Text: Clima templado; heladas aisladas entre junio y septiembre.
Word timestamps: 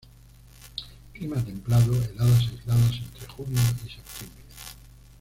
Clima 1.13 1.35
templado; 1.45 1.93
heladas 1.93 2.47
aisladas 2.49 2.95
entre 2.95 3.27
junio 3.37 3.61
y 3.85 3.89
septiembre. 3.91 4.43